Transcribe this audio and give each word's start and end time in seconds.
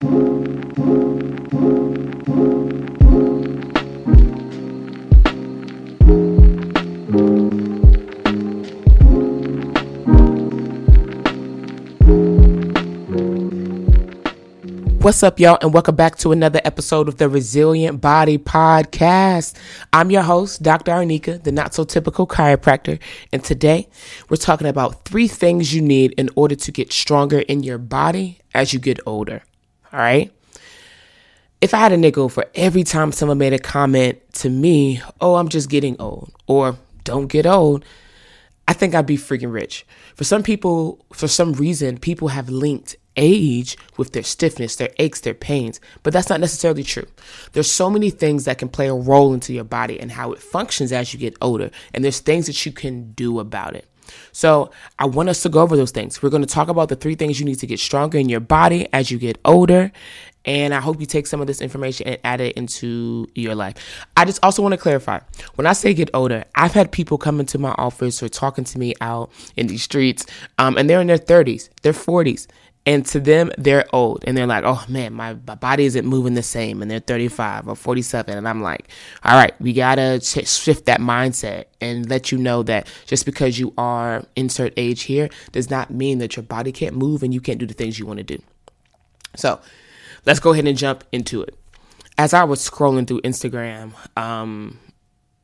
What's 0.00 0.10
up, 15.24 15.40
y'all, 15.40 15.58
and 15.60 15.74
welcome 15.74 15.96
back 15.96 16.16
to 16.18 16.30
another 16.30 16.60
episode 16.64 17.08
of 17.08 17.16
the 17.16 17.28
Resilient 17.28 18.00
Body 18.00 18.38
Podcast. 18.38 19.56
I'm 19.92 20.12
your 20.12 20.22
host, 20.22 20.62
Dr. 20.62 20.92
Arneka, 20.92 21.42
the 21.42 21.50
not 21.50 21.74
so 21.74 21.82
typical 21.82 22.28
chiropractor, 22.28 23.00
and 23.32 23.42
today 23.42 23.88
we're 24.28 24.36
talking 24.36 24.68
about 24.68 25.04
three 25.04 25.26
things 25.26 25.74
you 25.74 25.82
need 25.82 26.12
in 26.12 26.30
order 26.36 26.54
to 26.54 26.70
get 26.70 26.92
stronger 26.92 27.40
in 27.40 27.64
your 27.64 27.78
body 27.78 28.38
as 28.54 28.72
you 28.72 28.78
get 28.78 29.00
older. 29.04 29.42
All 29.92 29.98
right. 29.98 30.32
If 31.60 31.74
I 31.74 31.78
had 31.78 31.92
a 31.92 31.96
nickel 31.96 32.28
for 32.28 32.46
every 32.54 32.84
time 32.84 33.10
someone 33.10 33.38
made 33.38 33.52
a 33.52 33.58
comment 33.58 34.20
to 34.34 34.50
me, 34.50 35.00
oh, 35.20 35.36
I'm 35.36 35.48
just 35.48 35.68
getting 35.68 36.00
old, 36.00 36.30
or 36.46 36.78
don't 37.04 37.26
get 37.26 37.46
old, 37.46 37.84
I 38.68 38.74
think 38.74 38.94
I'd 38.94 39.06
be 39.06 39.16
freaking 39.16 39.52
rich. 39.52 39.86
For 40.14 40.24
some 40.24 40.42
people, 40.42 41.04
for 41.12 41.26
some 41.26 41.54
reason, 41.54 41.98
people 41.98 42.28
have 42.28 42.48
linked 42.48 42.96
age 43.16 43.76
with 43.96 44.12
their 44.12 44.22
stiffness, 44.22 44.76
their 44.76 44.90
aches, 44.98 45.20
their 45.22 45.34
pains, 45.34 45.80
but 46.02 46.12
that's 46.12 46.28
not 46.28 46.38
necessarily 46.38 46.84
true. 46.84 47.06
There's 47.52 47.70
so 47.70 47.90
many 47.90 48.10
things 48.10 48.44
that 48.44 48.58
can 48.58 48.68
play 48.68 48.86
a 48.86 48.94
role 48.94 49.34
into 49.34 49.52
your 49.52 49.64
body 49.64 49.98
and 49.98 50.12
how 50.12 50.32
it 50.32 50.38
functions 50.38 50.92
as 50.92 51.12
you 51.12 51.18
get 51.18 51.34
older, 51.40 51.70
and 51.92 52.04
there's 52.04 52.20
things 52.20 52.46
that 52.46 52.64
you 52.64 52.70
can 52.70 53.12
do 53.12 53.40
about 53.40 53.74
it. 53.74 53.88
So, 54.32 54.70
I 54.98 55.06
want 55.06 55.28
us 55.28 55.42
to 55.42 55.48
go 55.48 55.60
over 55.60 55.76
those 55.76 55.90
things. 55.90 56.22
We're 56.22 56.30
going 56.30 56.42
to 56.42 56.48
talk 56.48 56.68
about 56.68 56.88
the 56.88 56.96
three 56.96 57.14
things 57.14 57.38
you 57.38 57.46
need 57.46 57.58
to 57.60 57.66
get 57.66 57.80
stronger 57.80 58.18
in 58.18 58.28
your 58.28 58.40
body 58.40 58.88
as 58.92 59.10
you 59.10 59.18
get 59.18 59.38
older. 59.44 59.92
And 60.44 60.72
I 60.72 60.80
hope 60.80 60.98
you 60.98 61.04
take 61.04 61.26
some 61.26 61.42
of 61.42 61.46
this 61.46 61.60
information 61.60 62.06
and 62.06 62.18
add 62.24 62.40
it 62.40 62.56
into 62.56 63.28
your 63.34 63.54
life. 63.54 63.74
I 64.16 64.24
just 64.24 64.42
also 64.42 64.62
want 64.62 64.72
to 64.72 64.78
clarify 64.78 65.20
when 65.56 65.66
I 65.66 65.74
say 65.74 65.92
get 65.92 66.08
older, 66.14 66.44
I've 66.54 66.72
had 66.72 66.90
people 66.90 67.18
come 67.18 67.38
into 67.38 67.58
my 67.58 67.74
office 67.76 68.22
or 68.22 68.30
talking 68.30 68.64
to 68.64 68.78
me 68.78 68.94
out 69.02 69.30
in 69.56 69.66
these 69.66 69.82
streets, 69.82 70.24
um, 70.56 70.78
and 70.78 70.88
they're 70.88 71.02
in 71.02 71.06
their 71.06 71.18
30s, 71.18 71.68
their 71.82 71.92
40s, 71.92 72.46
and 72.86 73.04
to 73.06 73.20
them, 73.20 73.50
they're 73.58 73.84
old 73.92 74.24
and 74.26 74.36
they're 74.36 74.46
like, 74.46 74.64
oh 74.64 74.82
man, 74.88 75.12
my, 75.12 75.36
my 75.46 75.54
body 75.54 75.84
isn't 75.84 76.06
moving 76.06 76.32
the 76.32 76.42
same. 76.42 76.80
And 76.80 76.90
they're 76.90 77.00
35 77.00 77.68
or 77.68 77.76
47. 77.76 78.38
And 78.38 78.48
I'm 78.48 78.62
like, 78.62 78.88
all 79.22 79.36
right, 79.36 79.52
we 79.60 79.74
got 79.74 79.96
to 79.96 80.20
shift 80.20 80.86
that 80.86 80.98
mindset 80.98 81.66
and 81.82 82.08
let 82.08 82.32
you 82.32 82.38
know 82.38 82.62
that 82.62 82.86
just 83.04 83.26
because 83.26 83.58
you 83.58 83.74
are 83.76 84.24
insert 84.36 84.72
age 84.78 85.02
here 85.02 85.28
does 85.52 85.68
not 85.68 85.90
mean 85.90 86.16
that 86.18 86.36
your 86.36 86.44
body 86.44 86.72
can't 86.72 86.96
move 86.96 87.22
and 87.22 87.34
you 87.34 87.42
can't 87.42 87.58
do 87.58 87.66
the 87.66 87.74
things 87.74 87.98
you 87.98 88.06
want 88.06 88.18
to 88.18 88.24
do. 88.24 88.42
So 89.36 89.60
let's 90.24 90.40
go 90.40 90.52
ahead 90.52 90.66
and 90.66 90.78
jump 90.78 91.04
into 91.12 91.42
it. 91.42 91.54
As 92.16 92.32
I 92.32 92.44
was 92.44 92.66
scrolling 92.66 93.06
through 93.06 93.20
Instagram, 93.20 93.92
um, 94.16 94.78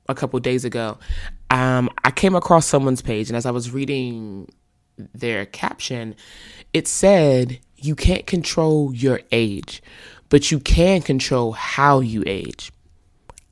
a 0.09 0.15
couple 0.15 0.39
days 0.41 0.65
ago, 0.65 0.99
um, 1.51 1.91
I 2.05 2.11
came 2.11 2.35
across 2.35 2.67
someone's 2.67 3.03
page, 3.03 3.29
and 3.29 3.37
as 3.37 3.47
I 3.47 3.51
was 3.51 3.71
reading 3.71 4.49
their 4.97 5.47
caption, 5.47 6.15
it 6.73 6.89
said 6.89 7.59
you 7.77 7.95
can't 7.95 8.27
control 8.27 8.95
your 8.95 9.21
age, 9.33 9.83
but 10.29 10.51
you 10.51 10.59
can 10.59 11.03
control 11.03 11.53
how 11.53 12.01
you 12.01 12.23
age. 12.27 12.73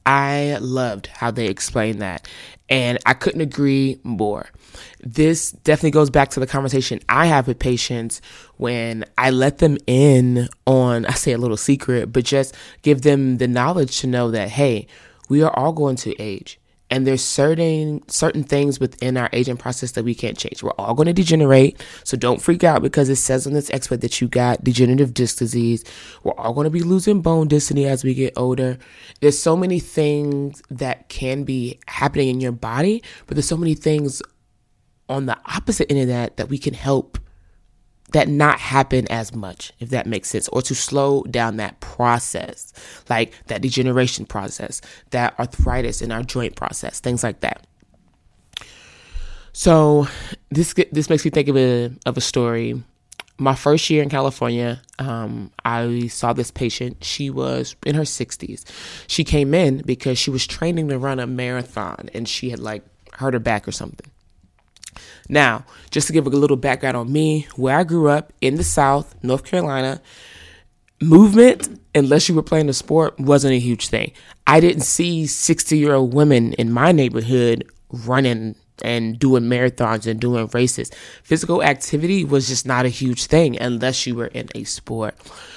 I 0.05 0.59
loved 0.61 1.07
how 1.07 1.31
they 1.31 1.47
explained 1.47 2.03
that, 2.03 2.27
and 2.69 2.99
I 3.07 3.15
couldn't 3.15 3.41
agree 3.41 4.01
more. 4.03 4.49
This 5.01 5.53
definitely 5.53 5.93
goes 5.93 6.11
back 6.11 6.31
to 6.31 6.41
the 6.41 6.47
conversation 6.47 7.01
I 7.09 7.27
have 7.27 7.47
with 7.47 7.59
patients 7.59 8.21
when 8.57 9.05
I 9.17 9.31
let 9.31 9.59
them 9.59 9.79
in 9.87 10.49
on, 10.67 11.07
I 11.07 11.13
say 11.13 11.33
a 11.33 11.39
little 11.39 11.57
secret, 11.57 12.13
but 12.13 12.25
just 12.25 12.57
give 12.83 13.03
them 13.03 13.39
the 13.39 13.47
knowledge 13.47 14.01
to 14.01 14.07
know 14.07 14.31
that, 14.33 14.49
hey, 14.49 14.89
we 15.29 15.43
are 15.43 15.57
all 15.57 15.73
going 15.73 15.97
to 15.97 16.21
age 16.21 16.59
and 16.93 17.07
there's 17.07 17.25
certain 17.25 18.07
certain 18.07 18.45
things 18.45 18.79
within 18.79 19.17
our 19.17 19.31
aging 19.33 19.57
process 19.57 19.93
that 19.93 20.05
we 20.05 20.15
can't 20.15 20.37
change. 20.37 20.63
We're 20.63 20.73
all 20.73 20.93
going 20.93 21.07
to 21.07 21.15
degenerate, 21.15 21.83
so 22.05 22.19
don't 22.19 22.43
freak 22.43 22.65
out 22.65 22.83
because 22.83 23.09
it 23.09 23.17
says 23.17 23.47
on 23.47 23.55
this 23.55 23.71
expert 23.71 24.03
that 24.03 24.21
you 24.21 24.29
got 24.29 24.63
degenerative 24.63 25.15
disc 25.15 25.39
disease. 25.39 25.85
We're 26.23 26.35
all 26.35 26.53
going 26.53 26.67
to 26.67 26.71
be 26.71 26.83
losing 26.83 27.23
bone 27.23 27.49
density 27.49 27.89
as 27.89 28.05
we 28.05 28.13
get 28.13 28.35
older. 28.37 28.77
There's 29.21 29.39
so 29.39 29.57
many 29.57 29.81
things 29.81 30.63
that 30.71 31.09
can 31.09 31.45
be 31.45 31.81
happening 31.87 32.29
in 32.29 32.43
your 32.43 32.53
body, 32.53 33.03
but 33.27 33.37
there's 33.37 33.49
so 33.49 33.57
many 33.57 33.75
things 33.75 34.21
on 35.09 35.25
the 35.25 35.39
opposite 35.47 35.91
end 35.91 36.01
of 36.01 36.09
that 36.09 36.37
that 36.37 36.51
we 36.51 36.59
can 36.59 36.75
help 36.75 37.19
that 38.13 38.29
not 38.29 38.61
happen 38.61 39.11
as 39.11 39.35
much, 39.35 39.73
if 39.81 39.91
that 39.91 40.07
makes 40.07 40.31
sense, 40.31 40.49
or 40.49 40.63
to 40.63 40.75
slow 40.75 41.23
down 41.25 41.57
that 41.57 41.81
process, 41.81 42.73
like 43.09 43.33
that 43.47 43.63
degeneration 43.63 44.27
process, 44.27 44.81
that 45.11 45.39
arthritis 45.39 46.03
in 46.03 46.13
our 46.13 46.23
joint 46.23 46.57
process, 46.57 47.01
things 47.01 47.23
like 47.23 47.41
that. 47.41 47.67
So 49.53 50.07
this 50.51 50.75
this 50.93 51.11
makes 51.11 51.25
me 51.25 51.31
think 51.31 51.49
of 51.49 51.57
a 51.57 51.91
of 52.07 52.17
a 52.17 52.21
story. 52.21 52.83
My 53.39 53.55
first 53.55 53.89
year 53.91 54.03
in 54.03 54.09
California, 54.09 54.81
um, 54.99 55.51
I 55.65 56.07
saw 56.09 56.33
this 56.33 56.51
patient. 56.51 57.03
She 57.03 57.29
was 57.29 57.75
in 57.85 57.97
her 57.97 58.03
60s. 58.03 58.65
She 59.09 59.25
came 59.25 59.53
in 59.53 59.79
because 59.79 60.19
she 60.19 60.31
was 60.31 60.47
training 60.47 60.89
to 60.89 60.99
run 60.99 61.19
a 61.19 61.27
marathon, 61.27 62.09
and 62.15 62.29
she 62.29 62.51
had 62.51 62.61
like 62.61 62.85
hurt 63.15 63.35
her 63.35 63.41
back 63.41 63.67
or 63.67 63.73
something. 63.73 64.12
Now, 65.29 65.65
just 65.91 66.07
to 66.07 66.13
give 66.13 66.27
a 66.27 66.31
little 66.31 66.57
background 66.57 66.97
on 66.97 67.13
me, 67.13 67.47
where 67.57 67.77
I 67.77 67.85
grew 67.85 68.09
up 68.09 68.33
in 68.41 68.57
the 68.57 68.65
South, 68.65 69.15
North 69.23 69.45
Carolina, 69.45 70.01
movement, 71.01 71.81
unless 71.95 72.29
you 72.29 72.35
were 72.35 72.43
playing 72.43 72.69
a 72.69 72.73
sport, 72.73 73.19
wasn't 73.19 73.55
a 73.55 73.59
huge 73.59 73.89
thing. 73.89 74.13
I 74.47 74.61
didn't 74.61 74.83
see 74.83 75.27
60 75.27 75.77
year 75.77 75.95
old 75.95 76.15
women 76.15 76.53
in 76.55 76.73
my 76.73 76.93
neighborhood 76.93 77.65
running 77.91 78.57
and 78.83 79.19
doing 79.19 79.45
marathons 79.45 80.07
and 80.07 80.21
doing 80.21 80.49
races. 80.53 80.91
Physical 81.23 81.63
activity 81.63 82.25
was 82.25 82.49
just 82.49 82.67
not 82.67 82.85
a 82.85 82.89
huge 82.89 83.27
thing 83.27 83.59
unless 83.61 84.07
you 84.07 84.15
were 84.15 84.27
in 84.27 84.49
a 84.55 84.65
sport. 84.65 85.17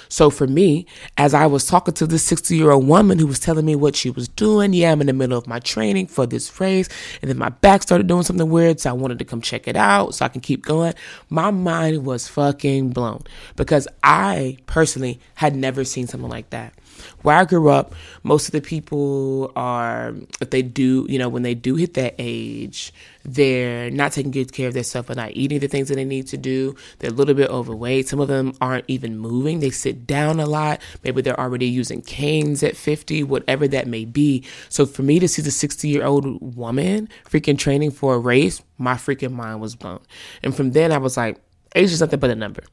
So 0.10 0.30
for 0.30 0.48
me, 0.48 0.86
as 1.18 1.34
I 1.34 1.46
was 1.46 1.66
talking 1.66 1.94
to 1.96 2.08
this 2.08 2.24
60 2.24 2.56
year 2.56 2.72
old 2.72 2.88
woman 2.88 3.20
who 3.20 3.28
was 3.28 3.40
telling 3.40 3.66
me 3.66 3.76
what 3.76 3.96
she 3.96 4.10
was 4.10 4.28
doing, 4.28 4.74
yeah, 4.74 4.92
I'm 4.92 5.02
in 5.02 5.08
the 5.08 5.14
middle 5.14 5.38
of 5.38 5.48
my 5.48 5.60
training 5.60 6.08
for 6.08 6.26
this 6.26 6.60
race, 6.60 6.88
and 7.22 7.30
then 7.30 7.38
my 7.38 7.50
back 7.50 7.84
started 7.84 8.08
doing 8.08 8.24
something 8.24 8.50
weird, 8.50 8.80
so 8.80 8.90
I 8.90 8.94
wanted 8.94 9.20
to 9.20 9.26
come 9.26 9.42
check 9.42 9.68
it 9.68 9.76
out 9.76 10.16
so 10.16 10.26
I 10.26 10.30
can 10.30 10.42
keep 10.42 10.64
going. 10.64 10.94
My 11.30 11.52
mind 11.52 12.06
was 12.06 12.28
fucking 12.28 12.92
blown 12.92 13.24
because 13.56 13.88
I 14.04 14.58
personally 14.68 15.20
had 15.36 15.56
never 15.56 15.84
seen 15.84 16.08
something 16.08 16.30
like 16.30 16.50
that 16.52 16.74
where 17.22 17.36
I 17.36 17.46
grew 17.46 17.70
up, 17.70 17.94
most 18.24 18.48
of 18.48 18.52
the 18.52 18.62
people 18.62 19.52
are, 19.56 20.14
if 20.42 20.50
they 20.50 20.62
do, 20.62 21.06
you 21.10 21.20
know, 21.20 21.30
when 21.30 21.44
they 21.44 21.56
do 21.56 21.76
hit 21.76 21.94
that 21.96 22.16
age, 22.20 22.94
they're 23.24 23.90
not 23.90 24.12
taking 24.12 24.32
good 24.32 24.54
care 24.54 24.68
of 24.68 24.74
themselves 24.74 25.10
and 25.10 25.18
not 25.18 25.32
eating 25.32 25.60
the 25.60 25.68
things 25.68 25.90
that 25.90 25.96
they 25.96 26.06
need 26.06 26.28
to 26.28 26.38
do. 26.38 26.76
They're 27.00 27.10
a 27.10 27.14
little 27.14 27.34
bit 27.34 27.50
overweight. 27.50 28.08
Some 28.08 28.20
of 28.20 28.28
them 28.28 28.54
aren't 28.62 28.86
even 28.88 29.18
moving. 29.18 29.60
They 29.60 29.72
sit 29.72 30.06
down 30.06 30.40
a 30.40 30.46
lot. 30.46 30.82
Maybe 31.04 31.22
they're 31.22 31.40
already 31.40 31.68
using 31.68 32.02
canes 32.02 32.62
at 32.64 32.78
50, 32.78 33.24
whatever 33.24 33.68
that 33.68 33.88
may 33.88 34.06
be. 34.06 34.44
So 34.70 34.86
for 34.86 35.02
me 35.02 35.20
to 35.20 35.28
see 35.28 35.42
the 35.42 35.52
60 35.52 35.88
year 35.88 36.06
old 36.06 36.56
woman 36.56 37.10
freaking 37.28 37.58
training 37.58 37.92
for 37.92 38.16
a 38.16 38.20
race, 38.20 38.62
my 38.78 38.94
freaking 38.94 39.32
mind 39.32 39.62
was 39.62 39.76
blown. 39.76 40.02
And 40.44 40.56
from 40.56 40.72
then 40.72 40.92
I 40.92 40.98
was 40.98 41.18
like, 41.18 41.40
age 41.76 41.92
is 41.92 42.02
nothing 42.02 42.20
but 42.20 42.30
a 42.30 42.36
number 42.36 42.64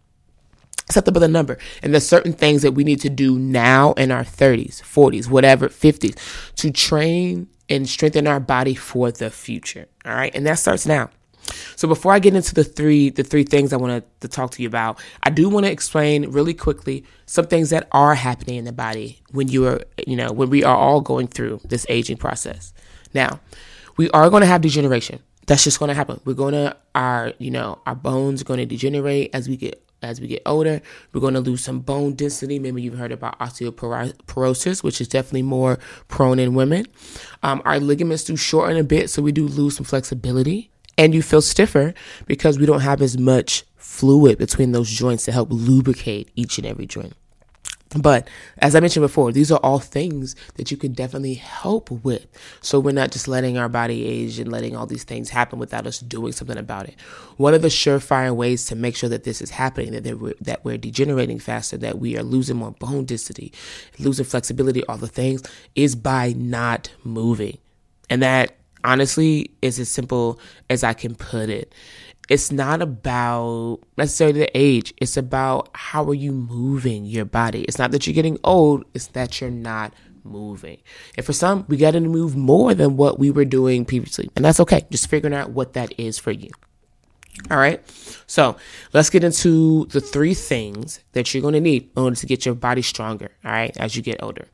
acceptable 0.93 1.21
the 1.21 1.29
number. 1.29 1.59
And 1.83 1.93
there's 1.93 2.07
certain 2.07 2.33
things 2.33 2.63
that 2.63 2.73
we 2.73 2.85
need 2.85 3.01
to 3.01 3.09
do 3.09 3.39
now 3.39 3.93
in 3.95 4.11
our 4.11 4.25
30s, 4.25 4.83
40s, 4.83 5.29
whatever, 5.29 5.69
50s 5.69 6.17
to 6.57 6.71
train 6.71 7.49
and 7.69 7.89
strengthen 7.89 8.27
our 8.27 8.41
body 8.41 8.75
for 8.75 9.11
the 9.11 9.31
future. 9.31 9.87
All 10.05 10.15
right. 10.15 10.35
And 10.35 10.47
that 10.47 10.59
starts 10.59 10.87
now. 10.87 11.11
So 11.75 11.89
before 11.89 12.13
I 12.13 12.21
get 12.21 12.37
into 12.37 12.55
the 12.55 12.63
three 12.63 13.11
the 13.11 13.25
three 13.25 13.43
things 13.43 13.73
I 13.73 13.77
want 13.77 14.05
to 14.21 14.29
talk 14.29 14.53
to 14.53 14.63
you 14.63 14.69
about, 14.69 15.01
I 15.25 15.31
do 15.31 15.49
want 15.49 15.67
to 15.67 15.73
explain 15.73 16.31
really 16.31 16.55
quickly 16.55 17.05
some 17.27 17.47
things 17.47 17.71
that 17.71 17.89
are 17.91 18.15
happening 18.15 18.57
in 18.57 18.65
the 18.65 18.73
body 18.73 19.21
when 19.33 19.49
you 19.49 19.67
are, 19.67 19.81
you 20.07 20.15
know, 20.15 20.31
when 20.31 20.51
we 20.51 20.63
are 20.63 20.77
all 20.77 21.01
going 21.01 21.27
through 21.27 21.61
this 21.65 21.85
aging 21.89 22.19
process. 22.19 22.73
Now, 23.13 23.41
we 23.97 24.09
are 24.11 24.31
going 24.31 24.43
to 24.43 24.47
have 24.47 24.61
degeneration. 24.61 25.21
That's 25.47 25.65
just 25.65 25.81
going 25.81 25.89
to 25.89 25.95
happen. 25.95 26.21
We're 26.25 26.35
going 26.35 26.55
to 26.55 26.77
our, 26.95 27.33
you 27.39 27.51
know, 27.51 27.81
our 27.87 27.97
bones 27.97 28.43
are 28.43 28.45
going 28.45 28.61
to 28.61 28.67
degenerate 28.67 29.31
as 29.35 29.49
we 29.49 29.57
get 29.57 29.83
as 30.03 30.21
we 30.21 30.27
get 30.27 30.43
older. 30.47 30.81
We're 31.13 31.21
going 31.21 31.35
to 31.35 31.41
lose 31.41 31.63
some 31.65 31.81
bone 31.81 32.15
density. 32.15 32.59
Maybe 32.59 32.83
you've 32.83 32.99
heard 32.99 33.13
about 33.13 33.39
osteoporosis, 33.39 34.83
which 34.83 35.01
is 35.01 35.09
definitely 35.09 35.43
more 35.43 35.79
prone 36.09 36.39
in 36.39 36.55
women. 36.55 36.87
Um, 37.43 37.63
our 37.65 37.81
ligaments 37.81 38.25
do 38.25 38.37
shorten 38.37 38.77
a 38.77 38.85
bit, 38.85 39.11
so 39.11 39.23
we 39.23 39.33
do 39.33 39.47
lose 39.47 39.77
some 39.77 39.85
flexibility. 39.85 40.71
And 40.99 41.15
you 41.15 41.23
feel 41.23 41.41
stiffer 41.41 41.95
because 42.27 42.59
we 42.59 42.67
don't 42.67 42.81
have 42.81 43.01
as 43.01 43.17
much 43.17 43.65
fluid 43.77 44.39
between 44.39 44.73
those 44.73 44.91
joints 44.91 45.25
to 45.25 45.33
help 45.33 45.49
lubricate 45.51 46.31
each 46.37 46.59
and 46.59 46.67
every 46.67 46.87
joint. 46.87 47.15
But 47.97 48.29
as 48.59 48.75
I 48.75 48.81
mentioned 48.81 49.05
before, 49.05 49.33
these 49.33 49.53
are 49.53 49.61
all 49.63 49.79
things 49.79 50.35
that 50.55 50.71
you 50.71 50.77
can 50.77 50.93
definitely 50.93 51.35
help 51.35 51.91
with. 51.91 52.27
So 52.61 52.81
we're 52.81 52.93
not 52.93 53.11
just 53.11 53.29
letting 53.29 53.59
our 53.59 53.69
body 53.69 54.07
age 54.07 54.39
and 54.39 54.51
letting 54.51 54.75
all 54.75 54.87
these 54.87 55.05
things 55.05 55.31
happen 55.31 55.59
without 55.59 55.87
us 55.87 55.99
doing 56.01 56.33
something 56.33 56.57
about 56.57 56.89
it. 56.89 56.99
One 57.37 57.55
of 57.55 57.63
the 57.63 57.69
surefire 57.69 58.35
ways 58.35 58.65
to 58.67 58.77
make 58.77 58.97
sure 58.97 59.09
that 59.11 59.25
this 59.25 59.43
is 59.43 59.51
happening, 59.51 60.03
that 60.03 60.19
we're, 60.19 60.35
that 60.41 60.65
we're 60.65 60.79
degenerating 60.79 61.39
faster, 61.39 61.77
that 61.79 61.99
we 61.99 62.17
are 62.17 62.23
losing 62.23 62.57
more 62.57 62.73
bone 62.73 63.05
density, 63.05 63.53
losing 63.99 64.25
flexibility, 64.25 64.85
all 64.87 64.97
the 64.97 65.09
things, 65.09 65.43
is 65.75 65.95
by 65.95 66.33
not 66.37 66.91
moving. 67.05 67.59
And 68.09 68.23
that 68.23 68.57
honestly 68.85 69.51
is 69.61 69.79
as 69.79 69.89
simple 69.89 70.41
as 70.69 70.83
I 70.83 70.93
can 70.93 71.15
put 71.15 71.49
it 71.49 71.73
it's 72.33 72.51
not 72.51 72.81
about 72.81 73.81
necessarily 73.99 74.41
the 74.41 74.59
age. 74.59 74.95
It's 74.97 75.19
about 75.19 75.69
how 75.75 76.03
are 76.09 76.15
you 76.15 76.33
moving 76.33 77.05
your 77.05 77.27
body. 77.27 77.61
It's 77.65 77.79
not 77.79 77.91
that 77.91 78.07
you're 78.07 78.15
getting 78.15 78.39
old, 78.43 78.87
it's 78.95 79.09
that 79.09 79.39
you're 79.39 79.51
not 79.51 79.93
moving. 80.25 80.79
And 81.19 81.27
for 81.27 81.35
some, 81.35 81.67
we 81.69 81.77
got 81.77 81.91
to 81.91 82.01
move 82.01 82.35
more 82.35 82.73
than 82.73 82.97
what 82.97 83.19
we 83.19 83.31
were 83.31 83.45
doing 83.45 83.85
previously. 83.85 84.31
And 84.35 84.47
that's 84.47 84.61
okay. 84.61 84.87
Just 84.91 85.09
figuring 85.09 85.35
out 85.35 85.51
what 85.51 85.75
that 85.75 85.93
is 86.01 86.19
for 86.19 86.31
you. 86.31 86.49
All 87.51 87.59
right. 87.59 87.83
So 88.27 88.57
let's 88.95 89.11
get 89.11 89.25
into 89.25 89.85
the 89.87 90.01
three 90.01 90.33
things 90.33 91.01
that 91.13 91.35
you're 91.35 91.43
going 91.43 91.53
to 91.53 91.61
need 91.61 91.91
in 91.95 92.03
order 92.03 92.17
to 92.17 92.27
get 92.27 92.47
your 92.47 92.55
body 92.55 92.81
stronger. 92.81 93.31
All 93.45 93.53
right. 93.53 93.77
As 93.77 93.95
you 93.95 94.01
get 94.01 94.23
older. 94.23 94.49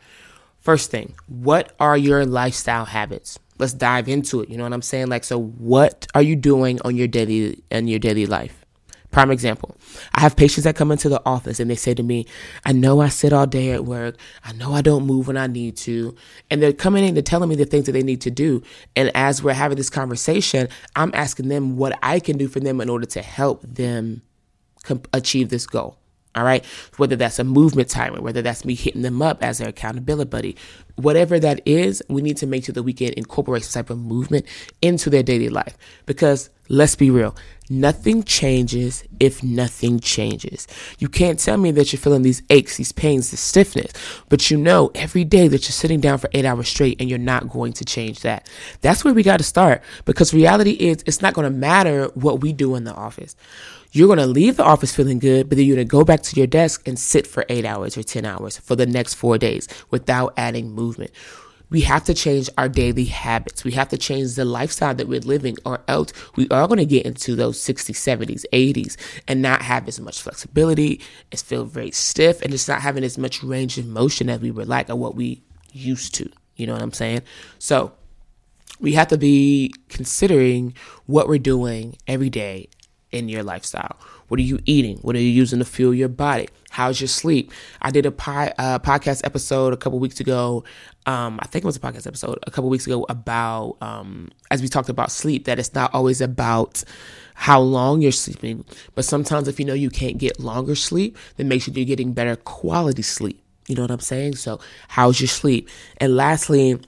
First 0.58 0.90
thing, 0.90 1.14
what 1.28 1.76
are 1.78 1.96
your 1.96 2.26
lifestyle 2.26 2.86
habits? 2.86 3.38
Let's 3.58 3.72
dive 3.72 4.08
into 4.08 4.40
it. 4.40 4.48
You 4.48 4.56
know 4.56 4.64
what 4.64 4.72
I'm 4.72 4.82
saying? 4.82 5.08
Like, 5.08 5.24
so 5.24 5.40
what 5.40 6.06
are 6.14 6.22
you 6.22 6.36
doing 6.36 6.80
on 6.84 6.96
your 6.96 7.08
daily 7.08 7.62
in 7.70 7.88
your 7.88 7.98
daily 7.98 8.26
life? 8.26 8.64
Prime 9.10 9.30
example. 9.30 9.74
I 10.14 10.20
have 10.20 10.36
patients 10.36 10.64
that 10.64 10.76
come 10.76 10.92
into 10.92 11.08
the 11.08 11.22
office 11.24 11.60
and 11.60 11.70
they 11.70 11.76
say 11.76 11.94
to 11.94 12.02
me, 12.02 12.26
I 12.66 12.72
know 12.72 13.00
I 13.00 13.08
sit 13.08 13.32
all 13.32 13.46
day 13.46 13.72
at 13.72 13.86
work. 13.86 14.16
I 14.44 14.52
know 14.52 14.74
I 14.74 14.82
don't 14.82 15.06
move 15.06 15.28
when 15.28 15.38
I 15.38 15.46
need 15.46 15.78
to. 15.78 16.14
And 16.50 16.62
they're 16.62 16.74
coming 16.74 17.04
in 17.04 17.16
and 17.16 17.26
telling 17.26 17.48
me 17.48 17.56
the 17.56 17.64
things 17.64 17.86
that 17.86 17.92
they 17.92 18.02
need 18.02 18.20
to 18.22 18.30
do. 18.30 18.62
And 18.96 19.10
as 19.16 19.42
we're 19.42 19.54
having 19.54 19.78
this 19.78 19.88
conversation, 19.88 20.68
I'm 20.94 21.10
asking 21.14 21.48
them 21.48 21.78
what 21.78 21.98
I 22.02 22.20
can 22.20 22.36
do 22.36 22.48
for 22.48 22.60
them 22.60 22.82
in 22.82 22.90
order 22.90 23.06
to 23.06 23.22
help 23.22 23.62
them 23.62 24.20
achieve 25.14 25.48
this 25.48 25.66
goal. 25.66 25.96
All 26.38 26.44
right. 26.44 26.64
Whether 26.98 27.16
that's 27.16 27.40
a 27.40 27.44
movement 27.44 27.88
timer, 27.88 28.20
whether 28.20 28.42
that's 28.42 28.64
me 28.64 28.76
hitting 28.76 29.02
them 29.02 29.20
up 29.20 29.42
as 29.42 29.58
their 29.58 29.70
accountability 29.70 30.30
buddy, 30.30 30.56
whatever 30.94 31.40
that 31.40 31.60
is, 31.66 32.00
we 32.08 32.22
need 32.22 32.36
to 32.36 32.46
make 32.46 32.64
sure 32.64 32.72
that 32.74 32.84
we 32.84 32.92
can 32.92 33.12
incorporate 33.16 33.64
some 33.64 33.82
type 33.82 33.90
of 33.90 33.98
movement 33.98 34.46
into 34.80 35.10
their 35.10 35.24
daily 35.24 35.48
life. 35.48 35.76
Because 36.06 36.48
let's 36.68 36.96
be 36.96 37.10
real, 37.10 37.34
nothing 37.70 38.22
changes 38.22 39.04
if 39.20 39.42
nothing 39.42 40.00
changes. 40.00 40.66
You 40.98 41.08
can't 41.08 41.38
tell 41.38 41.56
me 41.56 41.70
that 41.72 41.92
you're 41.92 42.00
feeling 42.00 42.22
these 42.22 42.42
aches, 42.50 42.76
these 42.76 42.92
pains, 42.92 43.30
this 43.30 43.40
stiffness, 43.40 43.92
but 44.28 44.50
you 44.50 44.56
know 44.56 44.90
every 44.94 45.24
day 45.24 45.48
that 45.48 45.62
you're 45.62 45.72
sitting 45.72 46.00
down 46.00 46.18
for 46.18 46.30
eight 46.32 46.44
hours 46.44 46.68
straight 46.68 47.00
and 47.00 47.08
you're 47.08 47.18
not 47.18 47.48
going 47.48 47.72
to 47.74 47.84
change 47.84 48.20
that. 48.20 48.48
That's 48.80 49.04
where 49.04 49.14
we 49.14 49.22
got 49.22 49.38
to 49.38 49.44
start 49.44 49.82
because 50.04 50.34
reality 50.34 50.72
is 50.72 51.02
it's 51.06 51.22
not 51.22 51.34
going 51.34 51.50
to 51.50 51.56
matter 51.56 52.06
what 52.14 52.40
we 52.40 52.52
do 52.52 52.74
in 52.74 52.84
the 52.84 52.94
office. 52.94 53.36
You're 53.90 54.08
going 54.08 54.18
to 54.18 54.26
leave 54.26 54.58
the 54.58 54.64
office 54.64 54.94
feeling 54.94 55.18
good, 55.18 55.48
but 55.48 55.56
then 55.56 55.66
you're 55.66 55.76
going 55.76 55.88
to 55.88 55.90
go 55.90 56.04
back 56.04 56.22
to 56.22 56.36
your 56.36 56.46
desk 56.46 56.86
and 56.86 56.98
sit 56.98 57.26
for 57.26 57.46
eight 57.48 57.64
hours 57.64 57.96
or 57.96 58.02
10 58.02 58.26
hours 58.26 58.58
for 58.58 58.76
the 58.76 58.86
next 58.86 59.14
four 59.14 59.38
days 59.38 59.66
without 59.90 60.34
adding 60.36 60.72
movement. 60.72 61.10
We 61.70 61.82
have 61.82 62.04
to 62.04 62.14
change 62.14 62.48
our 62.56 62.68
daily 62.68 63.04
habits. 63.04 63.64
We 63.64 63.72
have 63.72 63.88
to 63.90 63.98
change 63.98 64.34
the 64.34 64.44
lifestyle 64.44 64.94
that 64.94 65.08
we're 65.08 65.20
living, 65.20 65.56
or 65.64 65.80
else 65.88 66.12
we 66.36 66.48
are 66.48 66.66
going 66.66 66.78
to 66.78 66.86
get 66.86 67.04
into 67.04 67.34
those 67.36 67.58
60s, 67.58 67.96
70s, 67.96 68.44
80s 68.52 68.96
and 69.26 69.42
not 69.42 69.62
have 69.62 69.86
as 69.88 70.00
much 70.00 70.22
flexibility. 70.22 71.00
It's 71.30 71.42
feel 71.42 71.64
very 71.64 71.90
stiff 71.90 72.40
and 72.42 72.54
it's 72.54 72.68
not 72.68 72.82
having 72.82 73.04
as 73.04 73.18
much 73.18 73.42
range 73.42 73.78
of 73.78 73.86
motion 73.86 74.30
as 74.30 74.40
we 74.40 74.50
were 74.50 74.64
like 74.64 74.88
or 74.88 74.96
what 74.96 75.14
we 75.14 75.42
used 75.72 76.14
to. 76.16 76.30
You 76.56 76.66
know 76.66 76.72
what 76.72 76.82
I'm 76.82 76.92
saying? 76.92 77.22
So 77.58 77.92
we 78.80 78.92
have 78.92 79.08
to 79.08 79.18
be 79.18 79.72
considering 79.88 80.74
what 81.06 81.28
we're 81.28 81.38
doing 81.38 81.96
every 82.06 82.30
day 82.30 82.68
in 83.10 83.28
your 83.28 83.42
lifestyle? 83.42 83.96
What 84.28 84.38
are 84.38 84.44
you 84.44 84.60
eating? 84.66 84.98
What 84.98 85.16
are 85.16 85.20
you 85.20 85.30
using 85.30 85.58
to 85.58 85.64
fuel 85.64 85.94
your 85.94 86.08
body? 86.08 86.48
How's 86.70 87.00
your 87.00 87.08
sleep? 87.08 87.50
I 87.82 87.90
did 87.90 88.06
a 88.06 88.10
pi- 88.10 88.54
uh, 88.58 88.78
podcast 88.78 89.24
episode 89.24 89.72
a 89.72 89.76
couple 89.76 89.98
weeks 89.98 90.20
ago. 90.20 90.64
Um, 91.06 91.38
I 91.42 91.46
think 91.46 91.64
it 91.64 91.66
was 91.66 91.76
a 91.76 91.80
podcast 91.80 92.06
episode 92.06 92.38
a 92.46 92.50
couple 92.50 92.68
weeks 92.68 92.86
ago 92.86 93.06
about, 93.08 93.76
um, 93.80 94.30
as 94.50 94.60
we 94.60 94.68
talked 94.68 94.90
about 94.90 95.10
sleep, 95.10 95.46
that 95.46 95.58
it's 95.58 95.74
not 95.74 95.92
always 95.94 96.20
about 96.20 96.84
how 97.34 97.60
long 97.60 98.02
you're 98.02 98.12
sleeping, 98.12 98.64
but 98.94 99.04
sometimes 99.04 99.48
if 99.48 99.58
you 99.58 99.64
know 99.64 99.74
you 99.74 99.90
can't 99.90 100.18
get 100.18 100.38
longer 100.40 100.74
sleep, 100.74 101.16
then 101.36 101.48
make 101.48 101.62
sure 101.62 101.72
you're 101.72 101.86
getting 101.86 102.12
better 102.12 102.36
quality 102.36 103.02
sleep. 103.02 103.42
You 103.66 103.76
know 103.76 103.82
what 103.82 103.90
I'm 103.90 104.00
saying? 104.00 104.36
So, 104.36 104.60
how's 104.88 105.20
your 105.20 105.28
sleep? 105.28 105.68
And 105.98 106.16
lastly, 106.16 106.80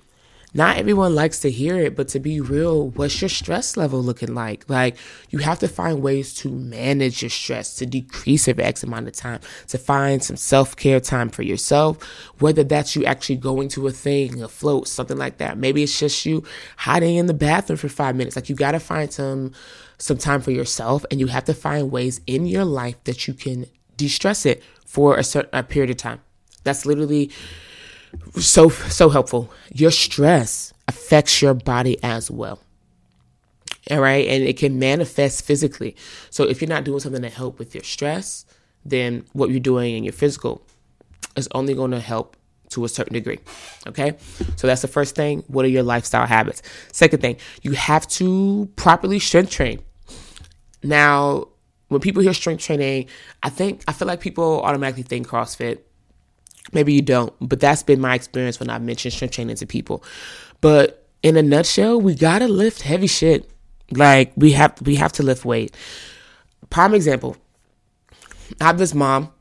not 0.53 0.79
everyone 0.79 1.15
likes 1.15 1.39
to 1.41 1.51
hear 1.51 1.77
it, 1.77 1.95
but 1.95 2.09
to 2.09 2.19
be 2.19 2.41
real, 2.41 2.89
what's 2.91 3.21
your 3.21 3.29
stress 3.29 3.77
level 3.77 4.03
looking 4.03 4.35
like? 4.35 4.69
Like, 4.69 4.97
you 5.31 5.39
have 5.39 5.61
to 5.61 5.69
find 5.69 6.03
ways 6.03 6.35
to 6.37 6.51
manage 6.51 7.23
your 7.23 7.31
stress, 7.31 7.75
to 7.77 7.87
decrease 7.87 8.49
it 8.49 8.57
for 8.57 8.63
X 8.63 8.83
amount 8.83 9.07
of 9.07 9.15
time, 9.15 9.41
to 9.69 9.79
find 9.79 10.25
some 10.25 10.37
self 10.37 10.75
care 10.75 10.99
time 10.99 11.31
for 11.31 11.43
yourself, 11.43 12.03
whether 12.41 12.65
that's 12.65 12.97
you 12.97 13.05
actually 13.05 13.37
going 13.37 13.69
to 13.69 13.87
a 13.87 13.93
thing, 13.93 14.43
a 14.43 14.49
float, 14.49 14.89
something 14.89 15.17
like 15.17 15.39
that. 15.39 15.57
Maybe 15.57 15.85
it's 15.85 15.99
just 15.99 16.27
you 16.27 16.43
hiding 16.79 17.17
in 17.17 17.27
the 17.27 17.35
bathroom 17.35 17.77
for 17.77 17.89
five 17.89 18.17
minutes. 18.17 18.35
Like, 18.35 18.49
you 18.49 18.57
got 18.57 18.73
to 18.73 18.81
find 18.81 19.13
some, 19.13 19.53
some 19.99 20.19
time 20.19 20.41
for 20.41 20.51
yourself, 20.51 21.05
and 21.13 21.21
you 21.21 21.29
have 21.29 21.45
to 21.45 21.55
find 21.55 21.93
ways 21.93 22.21
in 22.27 22.47
your 22.47 22.65
life 22.65 23.03
that 23.05 23.29
you 23.29 23.35
can 23.35 23.67
de 23.97 24.09
stress 24.09 24.45
it 24.47 24.65
for 24.85 25.17
a 25.17 25.23
certain 25.23 25.51
a 25.53 25.63
period 25.63 25.91
of 25.91 25.97
time. 25.97 26.21
That's 26.65 26.85
literally 26.85 27.31
so 28.37 28.69
so 28.69 29.09
helpful. 29.09 29.53
Your 29.73 29.91
stress 29.91 30.73
affects 30.89 31.41
your 31.41 31.55
body 31.55 31.99
as 32.03 32.31
well. 32.31 32.61
All 33.91 34.01
right, 34.01 34.27
and 34.27 34.45
it 34.45 34.57
can 34.57 34.79
manifest 34.79 35.45
physically. 35.45 35.97
So 36.31 36.45
if 36.45 36.61
you're 36.61 36.69
not 36.69 36.85
doing 36.85 37.01
something 37.01 37.23
to 37.23 37.29
help 37.29 37.59
with 37.59 37.75
your 37.75 37.85
stress, 37.85 38.45
then 38.85 39.25
what 39.33 39.51
you're 39.51 39.61
doing 39.61 39.97
in 39.97 40.05
your 40.05 40.13
physical 40.13 40.63
is 41.37 41.49
only 41.55 41.75
going 41.75 41.91
to 41.93 42.01
help 42.01 42.37
to 42.71 42.85
a 42.85 42.89
certain 42.89 43.15
degree. 43.15 43.39
Okay? 43.87 44.17
So 44.57 44.67
that's 44.67 44.83
the 44.83 44.89
first 44.89 45.17
thing. 45.17 45.43
What 45.49 45.65
are 45.65 45.69
your 45.69 45.83
lifestyle 45.83 46.27
habits? 46.27 46.63
Second 46.93 47.21
thing, 47.21 47.37
you 47.63 47.73
have 47.73 48.07
to 48.09 48.71
properly 48.77 49.19
strength 49.19 49.51
train. 49.51 49.81
Now, 50.83 51.49
when 51.89 52.01
people 52.01 52.23
hear 52.23 52.33
strength 52.33 52.63
training, 52.63 53.09
I 53.43 53.51
think 53.51 53.83
I 53.89 53.93
feel 53.93 54.07
like 54.07 54.21
people 54.21 54.63
automatically 54.63 55.03
think 55.03 55.29
CrossFit 55.29 55.81
Maybe 56.73 56.93
you 56.93 57.03
don't, 57.03 57.33
but 57.41 57.61
that's 57.61 57.83
been 57.83 58.01
my 58.01 58.15
experience 58.15 58.61
when 58.61 58.71
I've 58.71 58.83
mentioned 58.83 59.15
strength 59.15 59.35
training 59.35 59.57
to 59.57 59.67
people. 59.67 60.05
But 60.61 61.07
in 61.23 61.37
a 61.37 61.43
nutshell, 61.43 62.01
we 62.01 62.15
gotta 62.15 62.49
lift 62.49 62.83
heavy 62.83 63.07
shit. 63.07 63.51
Like 63.91 64.33
we 64.37 64.53
have 64.53 64.81
we 64.83 64.97
have 64.97 65.13
to 65.15 65.23
lift 65.23 65.45
weight. 65.45 65.77
Prime 66.69 66.95
example. 66.95 67.37
I 68.61 68.65
have 68.65 68.79
this 68.79 68.95
mom 68.95 69.33